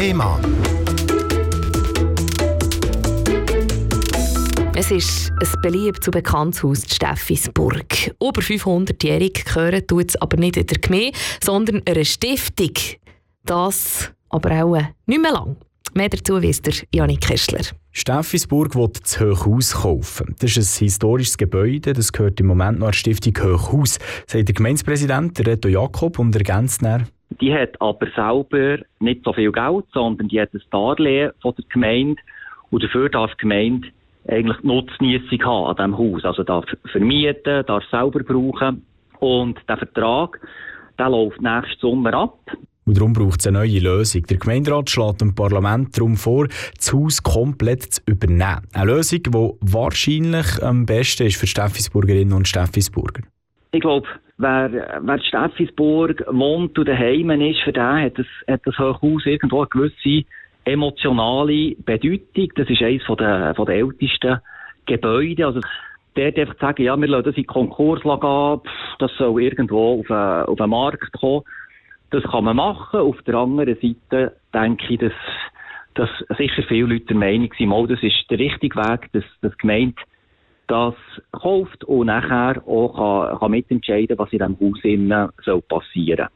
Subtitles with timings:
[0.00, 0.40] Thema.
[4.74, 8.14] Es ist ein beliebt zu bekanntes Haus in Steffisburg.
[8.18, 11.12] Über 500-jährig gehören tut es aber nicht in der Gemeinde,
[11.44, 12.72] sondern einer Stiftung.
[13.44, 15.56] Das aber auch nicht mehr lang.
[15.92, 17.66] Mehr dazu wisst ihr Janik Kessler.
[17.90, 20.34] Steffisburg will das Hochhaus kaufen.
[20.38, 24.54] Das ist ein historisches Gebäude, das gehört im Moment noch der Stiftung Hochhaus, sagt der
[24.54, 27.06] Gemeindepräsident Reto Jakob und ergänzt dann.
[27.40, 31.64] Die hat aber selber nicht so viel Geld, sondern die hat ein Darlehen von der
[31.68, 32.20] Gemeinde
[32.70, 33.88] und dafür darf die Gemeinde
[34.28, 36.24] eigentlich Nutznießung haben an diesem Haus.
[36.24, 38.84] Also darf vermieten, darf selber brauchen
[39.20, 40.40] und der Vertrag
[40.98, 42.38] der läuft nächsten Sommer ab.
[42.84, 44.22] Und darum braucht es eine neue Lösung.
[44.24, 48.66] Der Gemeinderat schlägt dem Parlament darum vor, das Haus komplett zu übernehmen.
[48.72, 53.22] Eine Lösung, die wahrscheinlich am besten ist für Steffisburgerinnen und Steffisburger.
[53.72, 58.78] Ich glaube, wer, wer Steffisburg wohnt und daheim ist, für den hat das, hat das
[58.78, 60.26] Hochhaus irgendwo eine gewisse
[60.64, 62.48] emotionale Bedeutung.
[62.56, 64.40] Das ist eines der, von der ältesten
[64.86, 65.46] Gebäude.
[65.46, 65.60] Also,
[66.16, 68.60] einfach zu sagen, ja, wir lassen das in Konkurs gehen,
[68.98, 71.42] das soll irgendwo auf, einen, auf den Markt kommen.
[72.10, 73.00] Das kann man machen.
[73.00, 75.12] Auf der anderen Seite denke ich, dass,
[75.94, 79.56] dass sicher viele Leute der Meinung sind, mal, das ist der richtige Weg, dass das
[79.58, 79.94] Gemeinde
[80.70, 80.94] das
[81.32, 86.28] kauft und nachher auch kann, kann mitentscheiden, was in diesem Haus innen soll passieren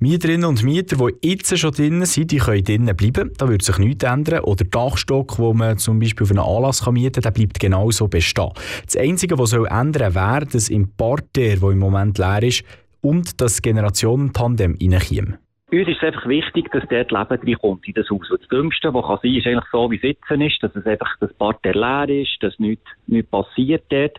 [0.00, 3.32] Mieterinnen und Mieter, die jetzt schon drinnen sind, die können drinnen bleiben.
[3.36, 4.44] Da wird sich nichts ändern.
[4.44, 7.58] Oder der Dachstock, wo man zum Beispiel auf einen Anlass kann mieten kann, der bleibt
[7.58, 8.52] genauso bestehen.
[8.86, 12.62] Das Einzige, was soll ändern wäre, dass im Parterre, der im Moment leer ist,
[13.00, 15.38] und das Generationentandem reinkommt.
[15.70, 18.26] Uns ist es einfach wichtig, dass dort Leben reinkommt in das Haus.
[18.30, 21.32] das Dümmste, was kann sein, ist eigentlich so, wie jetzt ist, dass es einfach das
[21.34, 24.18] Parterre leer ist, dass nichts, nichts passiert dort.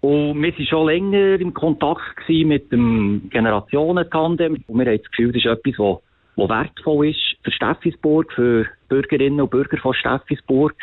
[0.00, 4.64] Und wir waren schon länger im Kontakt mit dem Generationentandem.
[4.66, 5.98] Und wir haben das Gefühl, das ist etwas, was,
[6.36, 10.74] was wertvoll ist für Steffisburg, für Bürgerinnen und Bürger von Steffisburg.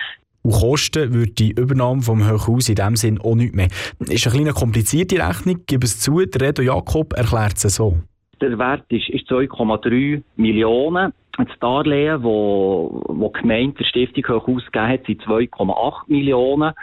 [0.44, 3.68] Und kosten würde die Übernahme vom Hochhaus in diesem Sinn auch nicht mehr.
[4.00, 6.26] Ist eine kleine komplizierte Rechnung, gebe es zu.
[6.26, 7.98] Der Redo Jakob erklärt es so.
[8.42, 11.14] Der Wert ist, ist 2,3 Millionen.
[11.38, 16.74] Das Darlehen, wo, wo die Gemeinde der Stiftung Hochhaus gegeben hat, sind 2,8 Millionen.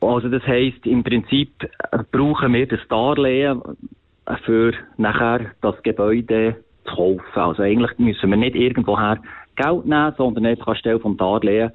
[0.00, 1.50] Also das heisst, im Prinzip
[2.12, 3.60] brauchen wir das Darlehen
[4.44, 7.40] für nachher das Gebäude zu kaufen.
[7.40, 9.18] Also eigentlich müssen wir nicht irgendwoher
[9.56, 11.72] Geld nehmen, sondern einfach anstelle vom Darlehen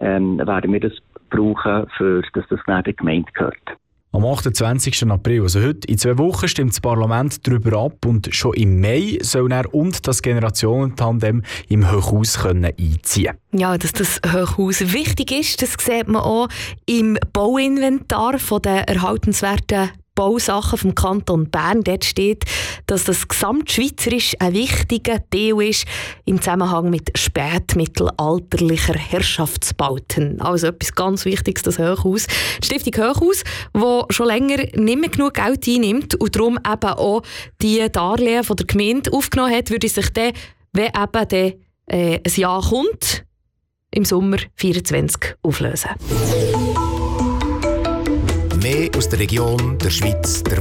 [0.00, 0.92] ähm, werden wir das
[1.28, 3.79] brauchen, für, dass das dann der Gemeinde gehört.
[4.12, 5.08] Am 28.
[5.08, 9.18] April, also heute, in zwei Wochen, stimmt das Parlament darüber ab und schon im Mai
[9.22, 15.62] soll er und das Generationentandem im Hochhaus können einziehen Ja, dass das Hochhaus wichtig ist,
[15.62, 16.48] das sieht man auch
[16.86, 21.82] im Bauinventar der erhaltenswerten Bausachen vom Kanton Bern.
[21.82, 22.44] Dort steht,
[22.84, 25.86] dass das gesamtschweizerisch ein wichtiger Teil ist
[26.26, 30.38] im Zusammenhang mit spätmittelalterlicher Herrschaftsbauten.
[30.42, 32.26] Also etwas ganz Wichtiges, das Hochhaus.
[32.62, 37.22] Die Stiftung Hochhaus, wo schon länger nicht mehr genug Geld einnimmt und darum eben auch
[37.62, 40.32] die Darlehen von der Gemeinde aufgenommen hat, würde sich dann,
[40.74, 41.52] wenn eben dann,
[41.86, 43.24] äh, ein Jahr kommt,
[43.90, 45.90] im Sommer 2024 auflösen.
[48.62, 50.58] Mehr aus der Region, der Schweiz, der